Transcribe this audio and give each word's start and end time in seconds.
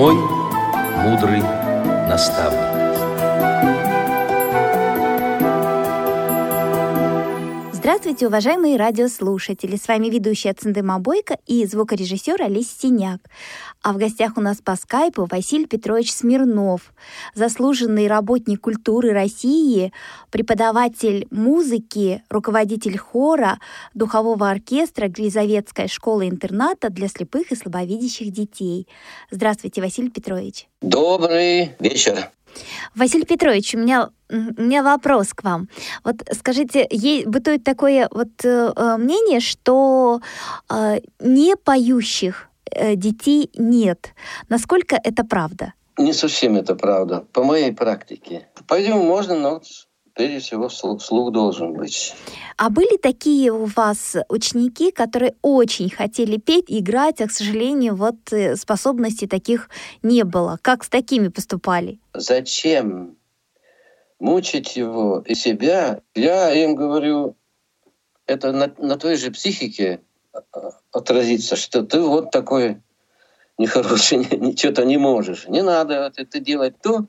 Мой 0.00 0.14
мудрый 1.04 1.42
наставник. 2.08 2.69
Здравствуйте, 7.80 8.26
уважаемые 8.26 8.76
радиослушатели! 8.76 9.76
С 9.76 9.88
вами 9.88 10.10
ведущая 10.10 10.52
Циндема 10.52 10.98
Бойко 10.98 11.38
и 11.46 11.64
звукорежиссер 11.64 12.42
Олесь 12.42 12.76
Синяк. 12.78 13.20
А 13.80 13.94
в 13.94 13.96
гостях 13.96 14.36
у 14.36 14.42
нас 14.42 14.58
по 14.58 14.76
скайпу 14.76 15.24
Василий 15.24 15.64
Петрович 15.64 16.12
Смирнов, 16.12 16.92
заслуженный 17.34 18.06
работник 18.06 18.60
культуры 18.60 19.12
России, 19.12 19.94
преподаватель 20.30 21.26
музыки, 21.30 22.22
руководитель 22.28 22.98
хора, 22.98 23.58
духового 23.94 24.50
оркестра 24.50 25.08
Гризовецкая 25.08 25.88
школа-интерната 25.88 26.90
для 26.90 27.08
слепых 27.08 27.50
и 27.50 27.56
слабовидящих 27.56 28.30
детей. 28.30 28.88
Здравствуйте, 29.30 29.80
Василий 29.80 30.10
Петрович. 30.10 30.68
Добрый 30.82 31.76
вечер. 31.80 32.30
Василий 32.94 33.24
Петрович, 33.24 33.74
у 33.74 33.78
меня, 33.78 34.10
у 34.30 34.62
меня 34.62 34.82
вопрос 34.82 35.32
к 35.34 35.44
вам. 35.44 35.68
Вот 36.04 36.16
скажите, 36.32 36.86
есть, 36.90 37.26
бытует 37.26 37.64
такое 37.64 38.08
вот 38.10 38.44
э, 38.44 38.72
э, 38.76 38.96
мнение, 38.96 39.40
что 39.40 40.20
э, 40.70 41.00
не 41.20 41.56
поющих 41.56 42.48
э, 42.70 42.96
детей 42.96 43.50
нет. 43.56 44.14
Насколько 44.48 44.96
это 45.02 45.24
правда? 45.24 45.74
Не 45.98 46.12
совсем 46.12 46.56
это 46.56 46.74
правда. 46.74 47.24
По 47.32 47.44
моей 47.44 47.72
практике. 47.72 48.48
Пойдем 48.66 48.98
можно, 48.98 49.38
но 49.38 49.62
прежде 50.14 50.40
всего 50.40 50.68
слух 50.68 51.32
должен 51.32 51.72
быть. 51.74 52.14
А 52.56 52.70
были 52.70 52.96
такие 52.96 53.52
у 53.52 53.64
вас 53.64 54.16
ученики, 54.28 54.90
которые 54.90 55.34
очень 55.42 55.90
хотели 55.90 56.36
петь, 56.36 56.66
играть, 56.68 57.20
а, 57.20 57.26
к 57.26 57.30
сожалению, 57.30 57.96
вот 57.96 58.32
э, 58.32 58.56
способностей 58.56 59.26
таких 59.26 59.70
не 60.02 60.24
было? 60.24 60.58
Как 60.62 60.84
с 60.84 60.88
такими 60.88 61.28
поступали? 61.28 61.98
Зачем 62.14 63.16
мучить 64.18 64.76
его 64.76 65.22
и 65.26 65.34
себя? 65.34 66.02
Я 66.14 66.52
им 66.52 66.74
говорю, 66.74 67.36
это 68.26 68.52
на, 68.52 68.72
на 68.78 68.96
той 68.96 69.16
же 69.16 69.30
психике 69.30 70.00
а, 70.32 70.72
отразится, 70.92 71.56
что 71.56 71.82
ты 71.82 72.00
вот 72.00 72.30
такой 72.30 72.80
нехороший, 73.58 74.18
ничего-то 74.38 74.84
не 74.84 74.96
можешь. 74.96 75.46
Не 75.48 75.62
надо 75.62 76.10
ты, 76.10 76.24
ты 76.24 76.40
делать 76.40 76.74
то, 76.82 77.06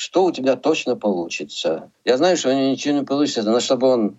что 0.00 0.24
у 0.24 0.32
тебя 0.32 0.56
точно 0.56 0.96
получится. 0.96 1.90
Я 2.06 2.16
знаю, 2.16 2.38
что 2.38 2.48
у 2.48 2.52
него 2.52 2.70
ничего 2.70 3.00
не 3.00 3.04
получится, 3.04 3.42
но 3.42 3.60
чтобы 3.60 3.86
он 3.86 4.18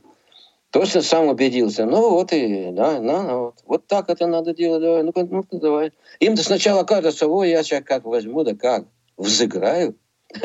точно 0.69 1.01
сам 1.01 1.27
убедился. 1.27 1.85
Ну 1.85 2.11
вот 2.11 2.31
и, 2.33 2.69
да, 2.71 2.99
на, 2.99 3.23
на, 3.23 3.37
вот, 3.39 3.55
вот 3.65 3.87
так 3.87 4.07
это 4.11 4.27
надо 4.27 4.53
делать, 4.53 4.79
давай, 4.79 5.01
ну-ка, 5.01 5.23
ну-ка, 5.23 5.57
давай. 5.57 5.91
Им-то 6.19 6.43
сначала 6.43 6.83
кажется, 6.83 7.27
ой, 7.27 7.49
я 7.49 7.63
сейчас 7.63 7.83
как 7.83 8.05
возьму, 8.05 8.43
да 8.43 8.53
как, 8.55 8.85
взыграю. 9.17 9.95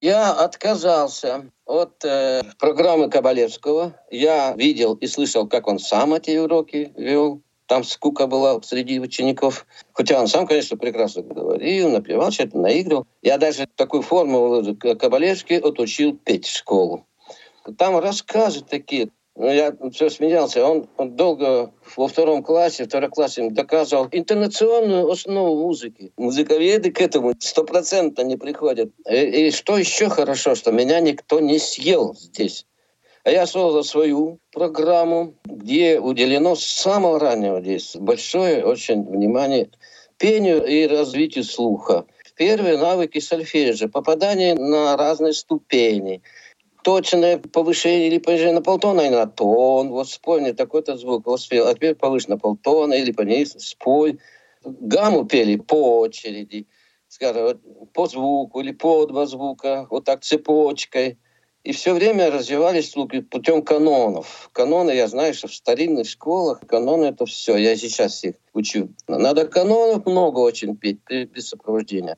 Я 0.00 0.32
отказался 0.32 1.50
от 1.66 2.02
э, 2.06 2.42
программы 2.58 3.10
Кабалевского. 3.10 4.00
Я 4.10 4.54
видел 4.56 4.94
и 4.94 5.06
слышал, 5.06 5.46
как 5.46 5.66
он 5.66 5.78
сам 5.78 6.14
эти 6.14 6.38
уроки 6.38 6.94
вел. 6.96 7.42
Там 7.70 7.84
скука 7.84 8.26
была 8.26 8.60
среди 8.62 8.98
учеников. 8.98 9.64
Хотя 9.92 10.20
он 10.20 10.26
сам, 10.26 10.44
конечно, 10.44 10.76
прекрасно 10.76 11.22
говорил, 11.22 11.90
напевал, 11.90 12.32
что-то 12.32 12.58
наигрывал. 12.58 13.06
Я 13.22 13.38
даже 13.38 13.68
такую 13.76 14.02
формулу 14.02 14.74
Кабалевский 14.74 15.58
отучил 15.58 16.16
петь 16.16 16.46
в 16.46 16.56
школу. 16.56 17.06
Там 17.78 17.96
рассказы 17.96 18.64
такие. 18.68 19.10
Ну, 19.36 19.48
я 19.48 19.72
все 19.92 20.10
смеялся. 20.10 20.66
Он, 20.66 20.88
он 20.96 21.14
долго 21.14 21.72
во 21.96 22.08
втором 22.08 22.42
классе, 22.42 22.86
втором 22.86 23.12
классе 23.12 23.48
доказывал 23.50 24.08
интонационную 24.10 25.08
основу 25.08 25.62
музыки. 25.62 26.12
Музыковеды 26.16 26.90
к 26.90 27.00
этому 27.00 27.34
стопроцентно 27.38 28.22
не 28.22 28.36
приходят. 28.36 28.90
И, 29.08 29.46
и 29.46 29.50
что 29.52 29.78
еще 29.78 30.08
хорошо, 30.08 30.56
что 30.56 30.72
меня 30.72 30.98
никто 30.98 31.38
не 31.38 31.60
съел 31.60 32.16
здесь. 32.16 32.66
А 33.22 33.30
я 33.30 33.46
создал 33.46 33.84
свою 33.84 34.38
программу, 34.52 35.34
где 35.44 36.00
уделено 36.00 36.54
с 36.54 36.64
самого 36.64 37.18
раннего 37.18 37.60
детства 37.60 38.00
большое 38.00 38.64
очень 38.64 39.04
внимание 39.04 39.70
пению 40.16 40.64
и 40.64 40.86
развитию 40.86 41.44
слуха. 41.44 42.06
Первые 42.34 42.78
навыки 42.78 43.18
сольфеджа, 43.18 43.88
попадание 43.88 44.54
на 44.54 44.96
разные 44.96 45.34
ступени, 45.34 46.22
точное 46.82 47.36
повышение 47.36 48.08
или 48.08 48.18
понижение 48.18 48.54
на 48.54 48.62
полтона 48.62 49.02
и 49.02 49.10
на 49.10 49.26
тон. 49.26 49.90
Вот 49.90 50.06
вспомни 50.06 50.52
такой-то 50.52 50.96
звук, 50.96 51.26
вот 51.26 51.42
спел, 51.42 51.66
а 51.66 51.74
теперь 51.74 51.96
повыше 51.96 52.30
на 52.30 52.38
полтона 52.38 52.94
или 52.94 53.12
понизь, 53.12 53.52
спой. 53.58 54.18
Гамму 54.64 55.26
пели 55.26 55.56
по 55.56 56.00
очереди, 56.00 56.66
скажем, 57.08 57.60
по 57.92 58.06
звуку 58.06 58.60
или 58.60 58.72
по 58.72 59.04
два 59.04 59.26
звука, 59.26 59.86
вот 59.90 60.06
так 60.06 60.22
цепочкой– 60.22 61.18
и 61.62 61.72
все 61.72 61.92
время 61.92 62.30
развивались 62.30 62.94
путем 63.30 63.62
канонов. 63.62 64.50
Каноны, 64.52 64.92
я 64.92 65.08
знаю, 65.08 65.34
что 65.34 65.48
в 65.48 65.54
старинных 65.54 66.08
школах 66.08 66.60
каноны 66.66 67.06
это 67.06 67.26
все. 67.26 67.56
Я 67.56 67.76
сейчас 67.76 68.24
их 68.24 68.36
учу. 68.54 68.88
Надо 69.06 69.46
канонов 69.46 70.06
много 70.06 70.38
очень 70.38 70.76
петь 70.76 71.00
без 71.08 71.48
сопровождения. 71.48 72.16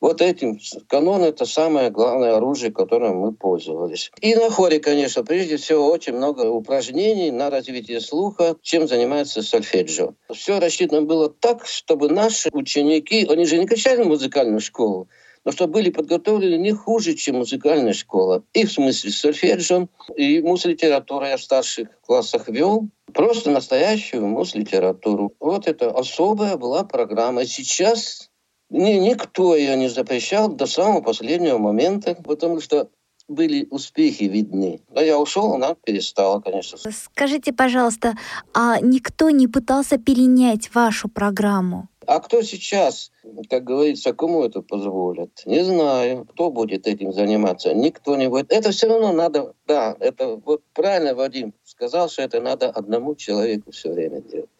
Вот 0.00 0.22
этим 0.22 0.58
канон 0.88 1.22
это 1.22 1.44
самое 1.44 1.90
главное 1.90 2.34
оружие, 2.36 2.72
которым 2.72 3.18
мы 3.18 3.32
пользовались. 3.32 4.10
И 4.22 4.34
на 4.34 4.48
хоре, 4.48 4.80
конечно, 4.80 5.22
прежде 5.24 5.58
всего 5.58 5.90
очень 5.90 6.14
много 6.14 6.48
упражнений 6.48 7.30
на 7.30 7.50
развитие 7.50 8.00
слуха, 8.00 8.56
чем 8.62 8.88
занимается 8.88 9.42
сольфеджио. 9.42 10.14
Все 10.32 10.58
рассчитано 10.58 11.02
было 11.02 11.28
так, 11.28 11.66
чтобы 11.66 12.08
наши 12.08 12.48
ученики, 12.50 13.26
они 13.28 13.44
же 13.44 13.58
не 13.58 13.66
качали 13.66 14.02
музыкальную 14.02 14.60
школу, 14.60 15.06
но 15.44 15.52
что 15.52 15.66
были 15.66 15.90
подготовлены 15.90 16.56
не 16.60 16.72
хуже, 16.72 17.14
чем 17.14 17.36
музыкальная 17.36 17.92
школа. 17.92 18.42
И 18.52 18.66
в 18.66 18.72
смысле 18.72 19.10
сольфеджио, 19.10 19.88
и 20.16 20.40
мус-литература 20.42 21.28
я 21.28 21.36
в 21.36 21.42
старших 21.42 21.88
классах 22.02 22.48
вел. 22.48 22.88
Просто 23.12 23.50
настоящую 23.50 24.26
мус-литературу. 24.26 25.32
Вот 25.40 25.66
это 25.66 25.90
особая 25.90 26.56
была 26.56 26.84
программа. 26.84 27.44
Сейчас 27.46 28.30
ни, 28.68 28.92
никто 28.92 29.56
ее 29.56 29.76
не 29.76 29.88
запрещал 29.88 30.48
до 30.48 30.66
самого 30.66 31.00
последнего 31.00 31.58
момента, 31.58 32.14
потому 32.14 32.60
что 32.60 32.88
были 33.30 33.66
успехи 33.70 34.24
видны. 34.24 34.80
Да 34.90 35.00
я 35.02 35.18
ушел, 35.18 35.54
она 35.54 35.74
перестала, 35.74 36.40
конечно. 36.40 36.78
Скажите, 36.90 37.52
пожалуйста, 37.52 38.14
а 38.52 38.80
никто 38.80 39.30
не 39.30 39.46
пытался 39.46 39.98
перенять 39.98 40.74
вашу 40.74 41.08
программу? 41.08 41.88
А 42.10 42.18
кто 42.18 42.42
сейчас, 42.42 43.12
как 43.48 43.62
говорится, 43.62 44.12
кому 44.12 44.42
это 44.42 44.62
позволят? 44.62 45.42
Не 45.46 45.64
знаю. 45.64 46.24
Кто 46.24 46.50
будет 46.50 46.88
этим 46.88 47.12
заниматься? 47.12 47.72
Никто 47.72 48.16
не 48.16 48.28
будет. 48.28 48.50
Это 48.52 48.72
все 48.72 48.88
равно 48.88 49.12
надо, 49.12 49.54
да, 49.68 49.96
это 50.00 50.34
вот 50.34 50.64
правильно 50.74 51.14
Вадим 51.14 51.54
сказал, 51.62 52.08
что 52.08 52.22
это 52.22 52.40
надо 52.40 52.68
одному 52.68 53.14
человеку 53.14 53.70
все 53.70 53.92
время 53.92 54.22
делать. 54.22 54.50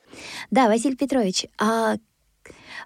Да, 0.52 0.68
Василий 0.68 0.94
Петрович, 0.94 1.46
а 1.58 1.96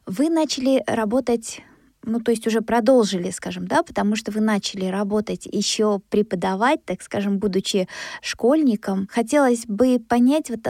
вы 0.06 0.30
начали 0.30 0.82
работать 0.86 1.60
ну, 2.06 2.20
то 2.20 2.30
есть 2.30 2.46
уже 2.46 2.60
продолжили, 2.60 3.30
скажем, 3.30 3.66
да, 3.66 3.82
потому 3.82 4.16
что 4.16 4.30
вы 4.30 4.40
начали 4.40 4.86
работать 4.86 5.46
еще 5.46 6.00
преподавать, 6.10 6.84
так 6.84 7.02
скажем, 7.02 7.38
будучи 7.38 7.88
школьником. 8.22 9.08
Хотелось 9.10 9.66
бы 9.66 9.98
понять, 9.98 10.50
вот, 10.50 10.60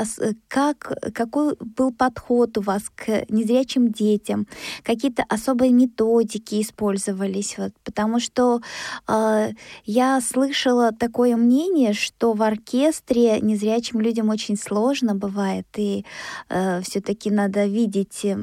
как, 0.49 0.93
какой 1.15 1.56
был 1.61 1.93
подход 1.93 2.59
у 2.59 2.61
вас 2.61 2.83
к 2.95 3.25
незрячим 3.28 3.91
детям, 3.93 4.47
какие-то 4.83 5.25
особые 5.28 5.72
методики 5.72 6.61
использовались, 6.61 7.59
вот, 7.59 7.72
потому 7.84 8.21
что 8.21 8.61
э, 9.09 9.51
я 9.84 10.21
слышала 10.21 10.93
такое 10.93 11.37
мнение, 11.37 11.93
что 11.93 12.33
в 12.33 12.43
оркестре 12.43 13.41
незрячим 13.41 14.01
людям 14.01 14.28
очень 14.28 14.57
сложно 14.57 15.15
бывает, 15.15 15.66
и 15.77 16.04
э, 16.48 16.81
все-таки 16.83 17.31
надо 17.31 17.66
видеть 17.66 18.25
э, 18.25 18.36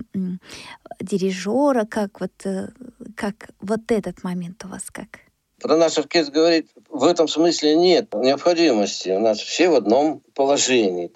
дирижера, 1.02 1.86
как 1.86 2.20
вот 2.22 2.32
э, 2.46 2.70
как 3.16 3.50
вот 3.60 3.92
этот 3.92 4.24
момент 4.24 4.64
у 4.66 4.68
вас 4.68 4.90
как? 4.92 5.20
Про 5.62 5.78
наш 5.78 5.98
оркестр 5.98 6.34
говорит, 6.34 6.70
в 6.90 7.04
этом 7.04 7.28
смысле 7.28 7.76
нет 7.76 8.14
необходимости. 8.16 9.10
У 9.10 9.20
нас 9.20 9.40
все 9.40 9.70
в 9.70 9.76
одном 9.76 10.22
положении. 10.34 11.12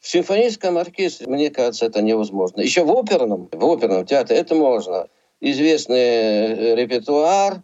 В 0.00 0.08
симфоническом 0.08 0.78
оркестре, 0.78 1.26
мне 1.26 1.50
кажется, 1.50 1.86
это 1.86 2.02
невозможно. 2.02 2.60
Еще 2.60 2.84
в 2.84 2.90
оперном, 2.90 3.48
в 3.52 3.64
оперном 3.64 4.06
театре 4.06 4.38
это 4.38 4.54
можно. 4.54 5.08
Известный 5.40 5.98
э, 5.98 6.74
репертуар, 6.76 7.62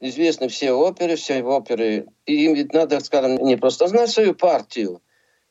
известны 0.00 0.48
все 0.48 0.72
оперы, 0.72 1.16
все 1.16 1.42
оперы. 1.42 2.06
И 2.26 2.44
им 2.44 2.54
ведь 2.54 2.72
надо, 2.72 3.00
скажем, 3.00 3.36
не 3.36 3.56
просто 3.56 3.88
знать 3.88 4.10
свою 4.10 4.34
партию, 4.34 5.02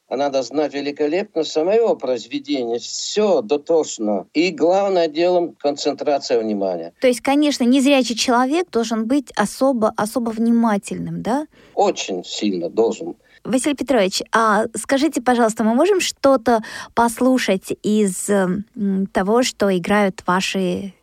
а 0.10 0.18
надо 0.18 0.42
знать 0.44 0.74
великолепно 0.74 1.44
самое 1.44 1.96
произведение, 1.96 2.80
все 2.80 3.42
дотошно. 3.42 4.26
И 4.34 4.50
главное 4.52 5.08
делом 5.08 5.56
концентрация 5.56 6.40
внимания. 6.40 6.94
То 7.00 7.08
есть, 7.08 7.22
конечно, 7.22 7.64
незрячий 7.64 8.16
человек 8.16 8.70
должен 8.72 9.06
быть 9.06 9.32
особо, 9.36 9.94
особо 9.96 10.32
внимательным, 10.32 11.22
да? 11.22 11.48
Очень 11.76 12.24
сильно 12.26 12.70
должен. 12.70 13.16
Василий 13.44 13.76
Петрович, 13.76 14.22
а 14.34 14.66
скажите, 14.76 15.22
пожалуйста, 15.22 15.64
мы 15.64 15.74
можем 15.74 16.02
что-то 16.02 16.62
послушать 16.94 17.72
из 17.84 18.30
того, 19.14 19.44
что 19.44 19.78
играют 19.78 20.24
ваши 20.28 20.94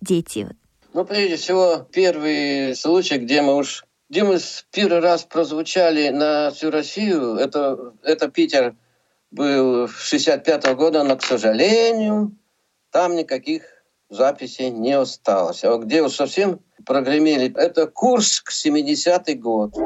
дети? 0.00 0.48
Ну, 0.92 1.04
прежде 1.04 1.36
всего, 1.36 1.86
первый 1.92 2.76
случай, 2.76 3.18
где 3.18 3.42
мы 3.42 3.56
уж 3.56 3.84
где 4.10 4.24
мы 4.24 4.38
первый 4.72 4.98
раз 4.98 5.22
прозвучали 5.22 6.08
на 6.08 6.50
всю 6.50 6.70
Россию, 6.70 7.36
это, 7.36 7.94
это 8.02 8.28
Питер 8.28 8.74
был 9.30 9.86
65 9.86 10.64
-го 10.64 10.74
года, 10.74 11.04
но, 11.04 11.16
к 11.16 11.22
сожалению, 11.22 12.36
там 12.90 13.14
никаких 13.14 13.62
записей 14.08 14.70
не 14.70 14.94
осталось. 14.94 15.62
А 15.62 15.78
где 15.78 16.02
вот 16.02 16.12
совсем 16.12 16.58
прогремели, 16.84 17.54
это 17.56 17.86
Курск, 17.86 18.50
70-й 18.50 19.34
год. 19.34 19.76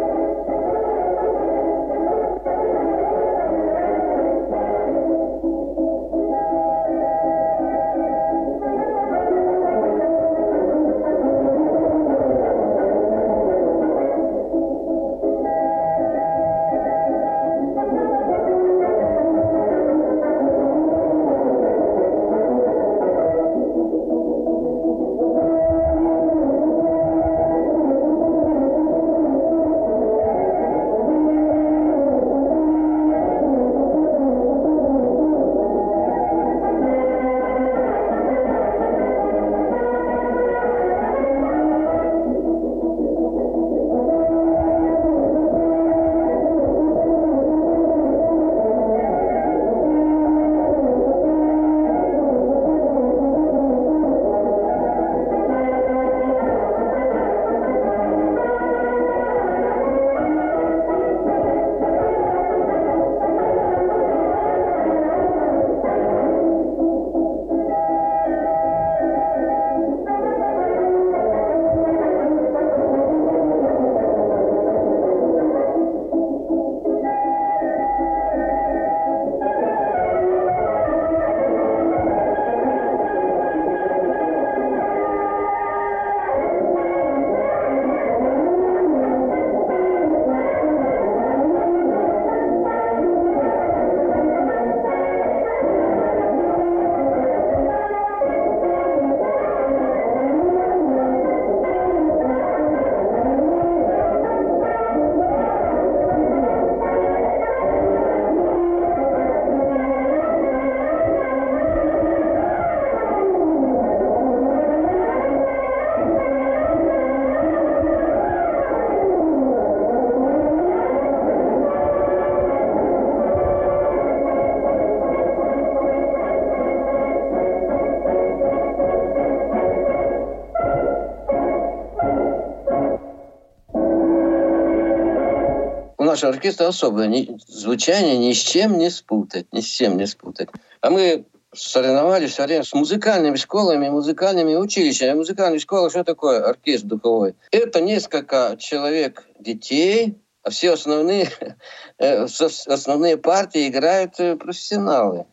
Нашего 136.14 136.32
оркестра 136.32 136.68
особое. 136.68 137.08
Ни, 137.08 137.36
звучание 137.48 138.16
ни 138.16 138.32
с 138.32 138.38
чем 138.38 138.78
не 138.78 138.90
спутать, 138.90 139.46
ни 139.52 139.60
с 139.60 139.64
чем 139.64 139.96
не 139.96 140.06
спутать. 140.06 140.48
А 140.80 140.90
мы 140.90 141.24
соревновались 141.52 142.32
все 142.32 142.44
время 142.44 142.62
с 142.62 142.72
музыкальными 142.72 143.36
школами, 143.36 143.88
музыкальными 143.88 144.54
училищами. 144.54 145.12
Музыкальная 145.14 145.58
школа, 145.58 145.90
что 145.90 146.04
такое 146.04 146.40
оркестр 146.44 146.86
духовой? 146.86 147.34
Это 147.50 147.80
несколько 147.80 148.56
человек 148.58 149.24
детей, 149.40 150.18
а 150.42 150.50
все 150.50 150.74
основные, 150.74 151.30
э, 151.98 152.26
основные 152.66 153.16
партии 153.16 153.68
играют 153.68 154.14
э, 154.18 154.36
профессионалы. 154.36 155.26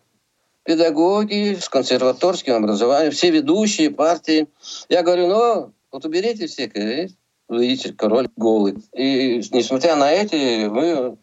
Педагоги 0.63 1.57
с 1.59 1.69
консерваторским 1.69 2.55
образованием, 2.55 3.11
все 3.11 3.29
ведущие 3.29 3.91
партии. 3.91 4.47
Я 4.89 5.03
говорю, 5.03 5.27
ну, 5.27 5.73
вот 5.91 6.05
уберите 6.05 6.47
всех, 6.47 6.71
видите, 7.59 7.93
король 7.93 8.29
голый. 8.35 8.75
И 8.93 9.41
несмотря 9.51 9.95
на 9.95 10.11
эти, 10.11 10.67
мы, 10.67 11.17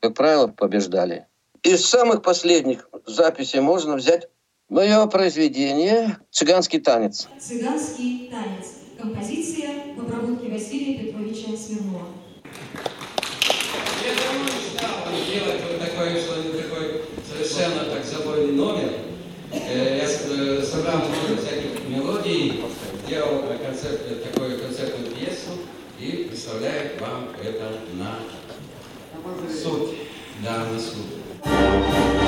как 0.00 0.14
правило, 0.14 0.48
побеждали. 0.48 1.26
Из 1.62 1.84
самых 1.84 2.22
последних 2.22 2.88
записей 3.06 3.60
можно 3.60 3.96
взять 3.96 4.28
мое 4.68 5.06
произведение 5.06 6.18
«Цыганский 6.30 6.80
танец». 6.80 7.28
«Цыганский 7.40 8.30
танец». 8.30 8.74
Композиция 9.00 9.94
в 9.96 10.00
обработке 10.00 10.50
Василия 10.50 10.98
Петровича 10.98 11.56
Смирнова. 11.56 12.08
Я 14.04 14.14
давно 14.14 14.44
мечтал 14.44 15.14
сделать 15.26 15.60
вот 15.68 15.80
такой, 15.80 16.20
что 16.20 16.42
такой 16.52 17.02
совершенно 17.28 17.84
так 17.84 18.04
забойный 18.04 18.52
номер. 18.52 18.92
Э, 19.52 19.98
я 19.98 20.04
э, 20.04 20.62
собрал 20.62 20.98
много 20.98 21.40
всяких 21.40 21.88
мелодий, 21.88 22.60
сделал 23.08 23.42
концерт, 23.64 24.02
такой 24.22 24.58
концертную 24.58 25.10
пьесу 25.12 25.52
и 25.98 26.26
представляю 26.28 26.90
вам 27.00 27.30
это 27.42 27.78
на 27.94 28.18
суд. 29.50 29.94
Да, 30.44 30.66
на 30.66 30.78
суд. 30.78 32.27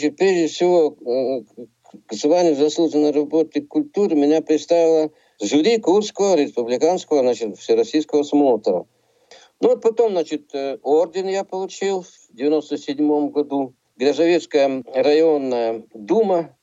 Значит, 0.00 0.16
прежде 0.16 0.46
всего, 0.46 0.96
э, 0.98 1.42
к 2.06 2.14
званию 2.14 2.56
заслуженной 2.56 3.10
работы 3.10 3.60
культуры 3.60 4.16
меня 4.16 4.40
представила 4.40 5.10
жюри 5.42 5.76
Курского 5.76 6.36
республиканского 6.36 7.20
значит, 7.20 7.58
всероссийского 7.58 8.22
смотра. 8.22 8.86
Ну 9.60 9.68
вот 9.68 9.82
потом, 9.82 10.12
значит, 10.12 10.54
э, 10.54 10.78
орден 10.82 11.28
я 11.28 11.44
получил 11.44 12.00
в 12.00 12.34
97 12.34 13.28
году. 13.28 13.74
Грязовецкая 13.96 14.82
районная 14.94 15.84
дума 15.92 16.56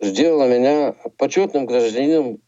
сделала 0.00 0.48
меня 0.48 0.96
почетным 1.16 1.66
гражданином 1.66 2.40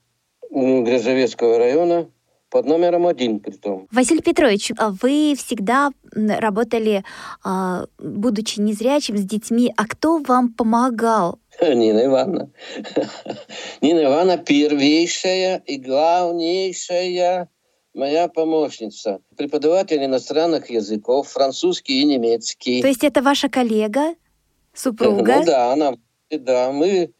Грязовецкого 0.50 1.58
района 1.58 2.10
под 2.52 2.66
номером 2.66 3.06
один 3.06 3.40
при 3.40 3.52
том. 3.52 3.88
Василий 3.90 4.20
Петрович, 4.20 4.70
а 4.76 4.90
вы 4.90 5.34
всегда 5.36 5.90
работали, 6.14 7.02
а, 7.42 7.86
будучи 7.98 8.60
незрячим, 8.60 9.16
с 9.16 9.22
детьми. 9.22 9.72
А 9.76 9.86
кто 9.86 10.18
вам 10.18 10.52
помогал? 10.52 11.38
Нина 11.62 12.04
Ивановна. 12.04 12.50
Нина 13.80 14.04
Ивановна 14.04 14.36
первейшая 14.36 15.62
и 15.64 15.78
главнейшая 15.78 17.48
моя 17.94 18.28
помощница. 18.28 19.20
Преподаватель 19.36 20.04
иностранных 20.04 20.68
языков, 20.68 21.28
французский 21.28 22.02
и 22.02 22.04
немецкий. 22.04 22.82
То 22.82 22.88
есть 22.88 23.02
это 23.02 23.22
ваша 23.22 23.48
коллега, 23.48 24.14
супруга? 24.74 25.38
Ну 25.38 25.44
да, 25.46 25.72
она, 25.72 25.94
да, 26.30 26.70
мы 26.70 27.12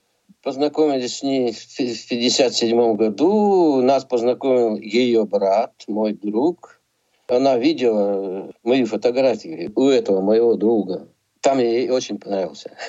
познакомились 0.43 1.19
с 1.19 1.23
ней 1.23 1.53
в 1.53 1.65
1957 1.75 2.97
году. 2.97 3.81
Нас 3.83 4.05
познакомил 4.05 4.77
ее 4.77 5.25
брат, 5.25 5.73
мой 5.87 6.13
друг. 6.13 6.81
Она 7.29 7.57
видела 7.57 8.53
мои 8.63 8.85
фотографии 8.85 9.71
у 9.75 9.89
этого 9.89 10.21
моего 10.21 10.55
друга. 10.55 11.09
Там 11.41 11.59
ей 11.59 11.91
очень 11.91 12.19
понравился, 12.19 12.71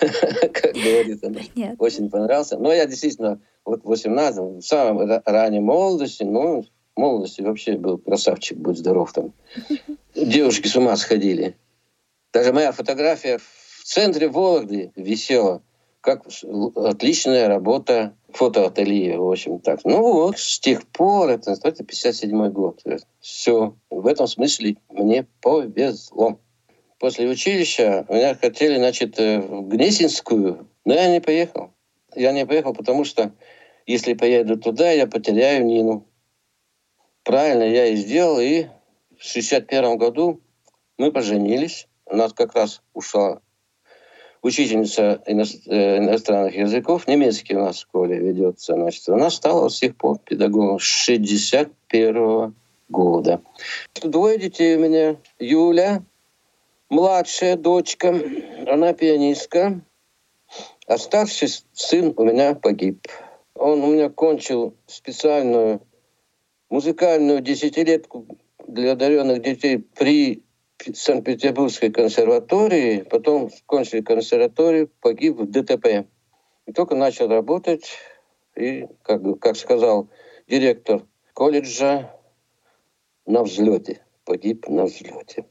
как 0.53 0.73
говорит 0.73 1.23
она. 1.23 1.39
Очень 1.79 2.09
понравился. 2.09 2.57
Но 2.57 2.71
я 2.71 2.85
действительно 2.85 3.39
вот 3.65 3.83
в 3.83 3.87
18 3.87 4.39
в 4.39 4.61
самой 4.61 5.21
ранней 5.25 5.59
молодости, 5.59 6.23
ну, 6.23 6.65
молодости 6.95 7.41
вообще 7.41 7.77
был 7.77 7.97
красавчик, 7.97 8.57
будь 8.57 8.77
здоров 8.77 9.11
там. 9.13 9.33
Девушки 10.15 10.67
с 10.67 10.75
ума 10.75 10.95
сходили. 10.97 11.55
Даже 12.31 12.53
моя 12.53 12.71
фотография 12.71 13.39
в 13.39 13.83
центре 13.85 14.27
Вологды 14.27 14.91
висела 14.95 15.61
как 16.03 16.27
отличная 16.75 17.47
работа 17.47 18.13
фотоателье, 18.27 19.17
в 19.17 19.31
общем 19.31 19.59
так. 19.59 19.85
Ну 19.85 20.01
вот, 20.01 20.37
с 20.37 20.59
тех 20.59 20.85
пор, 20.87 21.29
это, 21.29 21.51
это 21.51 21.83
57 21.83 22.49
год. 22.49 22.83
Все, 23.21 23.77
в 23.89 24.05
этом 24.05 24.27
смысле 24.27 24.75
мне 24.89 25.25
повезло. 25.41 26.39
После 26.99 27.29
училища 27.29 28.05
меня 28.09 28.35
хотели, 28.35 28.75
значит, 28.75 29.17
э, 29.17 29.39
в 29.39 29.69
Гнесинскую, 29.69 30.67
но 30.83 30.93
я 30.93 31.09
не 31.09 31.21
поехал. 31.21 31.71
Я 32.15 32.33
не 32.33 32.45
поехал, 32.45 32.73
потому 32.73 33.05
что 33.05 33.31
если 33.85 34.13
поеду 34.13 34.57
туда, 34.57 34.91
я 34.91 35.07
потеряю 35.07 35.65
Нину. 35.65 36.05
Правильно 37.23 37.63
я 37.63 37.87
и 37.87 37.95
сделал, 37.95 38.41
и 38.41 38.65
в 39.17 39.23
61 39.23 39.97
году 39.97 40.41
мы 40.97 41.13
поженились. 41.13 41.87
У 42.05 42.17
нас 42.17 42.33
как 42.33 42.55
раз 42.55 42.81
ушла 42.93 43.41
учительница 44.43 45.23
э, 45.25 45.31
иностранных 45.31 46.55
языков, 46.55 47.07
немецкий 47.07 47.55
у 47.55 47.61
нас 47.61 47.77
в 47.77 47.81
школе 47.81 48.19
ведется, 48.19 48.73
значит, 48.73 49.07
она 49.09 49.29
стала 49.29 49.69
с 49.69 49.77
сих 49.77 49.95
пор 49.95 50.19
педагогом 50.19 50.79
с 50.79 50.83
61 50.83 52.53
года. 52.89 53.41
Двое 54.03 54.37
детей 54.37 54.75
у 54.75 54.79
меня. 54.79 55.15
Юля, 55.39 56.03
младшая 56.89 57.55
дочка, 57.55 58.13
она 58.67 58.93
пианистка, 58.93 59.81
а 60.87 60.97
старший 60.97 61.47
сын 61.71 62.13
у 62.15 62.23
меня 62.23 62.53
погиб. 62.53 63.07
Он 63.55 63.81
у 63.81 63.93
меня 63.93 64.09
кончил 64.09 64.75
специальную 64.87 65.81
музыкальную 66.69 67.39
десятилетку 67.39 68.27
для 68.67 68.91
одаренных 68.91 69.41
детей 69.41 69.77
при 69.77 70.43
Санкт-Петербургской 70.93 71.91
консерватории, 71.91 73.01
потом 73.01 73.49
кончили 73.65 74.01
консерваторию, 74.01 74.89
погиб 75.01 75.37
в 75.37 75.49
ДТП. 75.49 76.07
И 76.65 76.73
только 76.73 76.95
начал 76.95 77.27
работать, 77.27 77.97
и, 78.55 78.87
как, 79.03 79.21
как 79.39 79.55
сказал 79.55 80.09
директор 80.47 81.03
колледжа, 81.33 82.11
на 83.25 83.43
взлете, 83.43 84.01
погиб 84.25 84.67
на 84.67 84.85
взлете. 84.85 85.45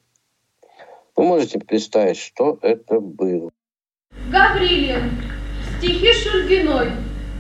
Вы 1.17 1.25
можете 1.25 1.59
представить, 1.59 2.19
что 2.19 2.59
это 2.63 3.01
было? 3.01 3.51
Гаврилин, 4.31 5.11
стихи 5.79 6.13
Шульгиной, 6.13 6.91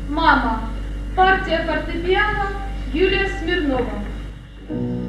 «Мама», 0.08 0.70
партия 1.16 1.64
фортепиано 1.66 2.50
Юлия 2.92 3.28
Смирнова. 3.38 5.01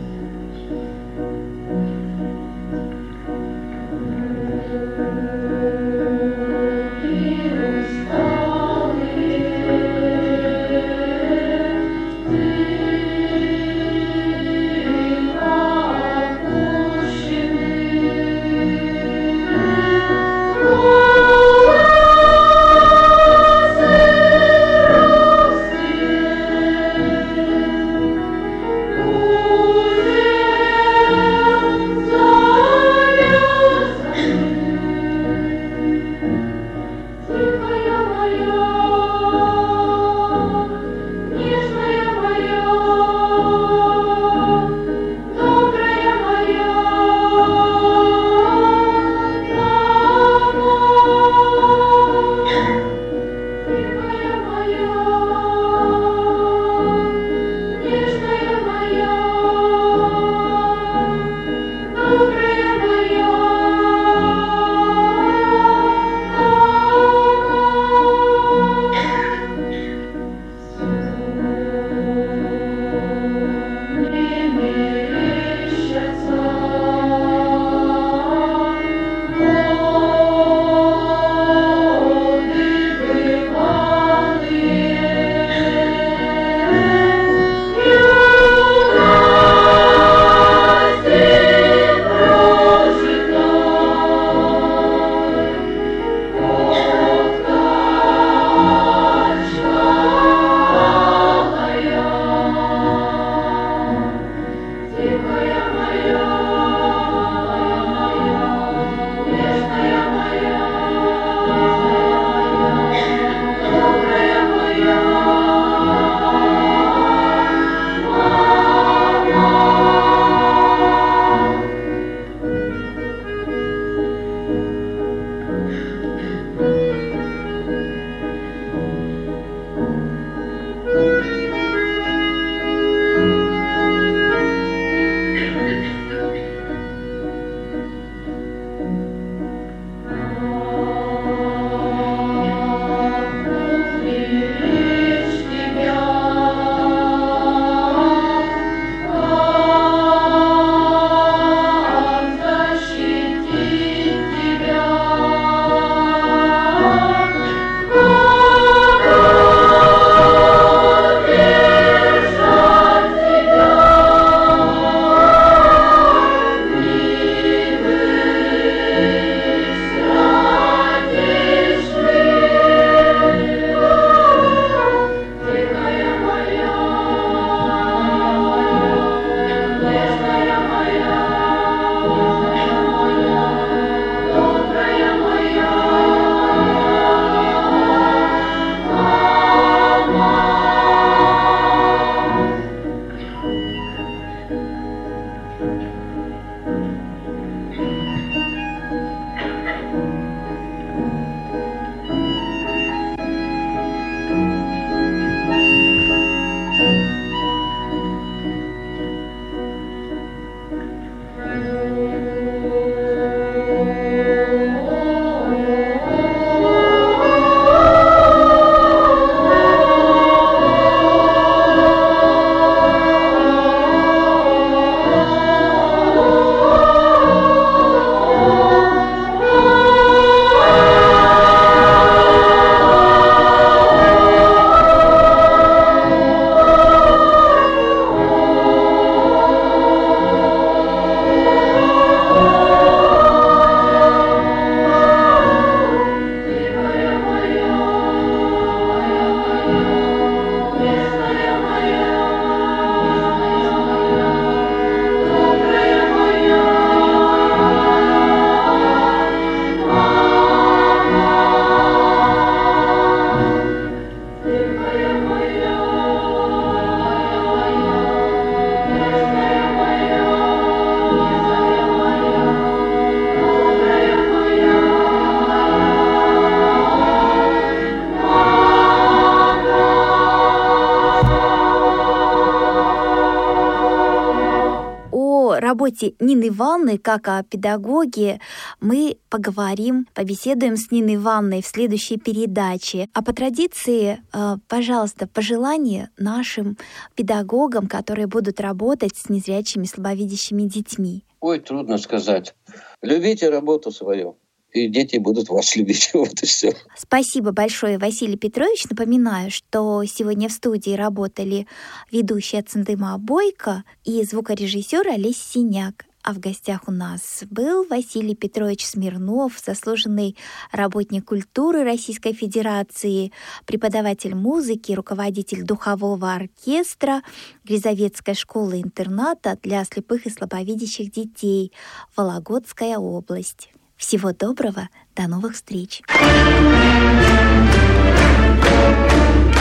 Работе 285.84 286.14
Нины 286.20 286.48
Ивановны, 286.48 286.98
как 286.98 287.28
о 287.28 287.44
педагоге, 287.44 288.40
мы 288.80 289.18
поговорим, 289.30 290.08
побеседуем 290.14 290.78
с 290.78 290.92
Ниной 290.92 291.16
Ивановной 291.16 291.62
в 291.62 291.66
следующей 291.66 292.18
передаче. 292.18 293.10
А 293.14 293.22
по 293.22 293.34
традиции, 293.34 294.22
э, 294.34 294.58
пожалуйста, 294.68 295.28
пожелания 295.28 296.10
нашим 296.18 296.78
педагогам, 297.16 297.88
которые 297.88 298.28
будут 298.28 298.62
работать 298.62 299.18
с 299.18 299.30
незрячими, 299.30 299.86
слабовидящими 299.86 300.64
детьми. 300.64 301.24
Ой, 301.42 301.60
трудно 301.60 301.98
сказать. 301.98 302.56
Любите 303.02 303.50
работу 303.50 303.92
свою 303.92 304.38
и 304.74 304.88
дети 304.88 305.18
будут 305.18 305.50
вас 305.50 305.76
любить. 305.76 306.12
Вот 306.24 306.42
и 306.42 306.46
все. 306.46 306.74
Спасибо 306.98 307.52
большое, 307.52 307.98
Василий 307.98 308.38
Петрович. 308.38 308.86
Напоминаю, 308.90 309.52
что 309.52 310.04
сегодня 310.06 310.48
в 310.48 310.52
студии 310.52 310.92
работали 310.92 311.68
ведущая 312.12 312.62
Цендыма 312.62 313.18
Бойко 313.18 313.84
и 314.06 314.24
звукорежиссер 314.24 315.08
Олесь 315.08 315.42
Синяк. 315.42 316.06
А 316.24 316.34
в 316.34 316.40
гостях 316.40 316.84
у 316.88 316.92
нас 316.92 317.44
был 317.52 317.86
Василий 317.86 318.34
Петрович 318.34 318.86
Смирнов, 318.86 319.60
заслуженный 319.60 320.38
работник 320.72 321.26
культуры 321.26 321.84
Российской 321.84 322.32
Федерации, 322.32 323.34
преподаватель 323.66 324.34
музыки, 324.34 324.94
руководитель 324.94 325.64
духового 325.64 326.34
оркестра 326.34 327.24
Грязовецкой 327.66 328.36
школы-интерната 328.36 329.60
для 329.62 329.84
слепых 329.84 330.26
и 330.26 330.30
слабовидящих 330.30 331.12
детей, 331.12 331.74
Вологодская 332.16 332.98
область. 332.98 333.74
Всего 333.98 334.34
доброго, 334.34 334.90
до 335.16 335.28
новых 335.28 335.54
встреч! 335.56 336.02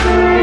thank 0.05 0.37
you 0.37 0.42